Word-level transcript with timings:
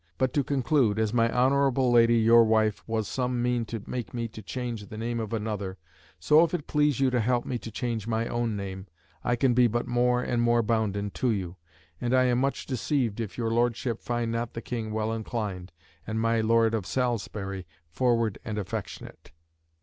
But 0.17 0.33
to 0.33 0.43
conclude, 0.43 0.97
as 0.97 1.13
my 1.13 1.31
honourable 1.31 1.91
Lady 1.91 2.15
your 2.17 2.43
wife 2.43 2.83
was 2.87 3.07
some 3.07 3.39
mean 3.39 3.65
to 3.65 3.83
make 3.85 4.15
me 4.15 4.27
to 4.29 4.41
change 4.41 4.87
the 4.87 4.97
name 4.97 5.19
of 5.19 5.31
another, 5.31 5.77
so 6.19 6.43
if 6.43 6.55
it 6.55 6.65
please 6.65 6.99
you 6.99 7.11
to 7.11 7.19
help 7.19 7.45
me 7.45 7.59
to 7.59 7.69
change 7.69 8.07
my 8.07 8.25
own 8.27 8.55
name, 8.55 8.87
I 9.23 9.35
can 9.35 9.53
be 9.53 9.67
but 9.67 9.85
more 9.85 10.23
and 10.23 10.41
more 10.41 10.63
bounden 10.63 11.11
to 11.11 11.29
you; 11.29 11.55
and 12.01 12.15
I 12.15 12.23
am 12.23 12.39
much 12.39 12.65
deceived 12.65 13.19
if 13.19 13.37
your 13.37 13.51
Lordship 13.51 14.01
find 14.01 14.31
not 14.31 14.55
the 14.55 14.61
King 14.63 14.91
well 14.91 15.13
inclined, 15.13 15.71
and 16.07 16.19
my 16.19 16.41
Lord 16.41 16.73
of 16.73 16.87
Salisbury 16.87 17.67
forward 17.87 18.39
and 18.43 18.57
affectionate." 18.57 19.29